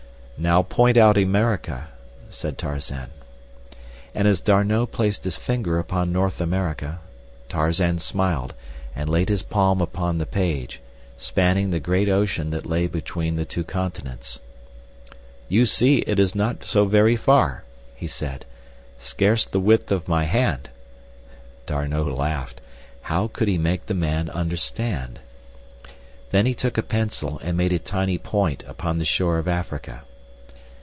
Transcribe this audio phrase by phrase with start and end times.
[0.43, 1.89] "Now point out America,"
[2.31, 3.11] said Tarzan.
[4.15, 6.99] And as D'Arnot placed his finger upon North America,
[7.47, 8.55] Tarzan smiled
[8.95, 10.79] and laid his palm upon the page,
[11.15, 14.39] spanning the great ocean that lay between the two continents.
[15.47, 17.63] "You see it is not so very far,"
[17.95, 18.43] he said;
[18.97, 20.71] "scarce the width of my hand."
[21.67, 22.61] D'Arnot laughed.
[23.03, 25.19] How could he make the man understand?
[26.31, 30.01] Then he took a pencil and made a tiny point upon the shore of Africa.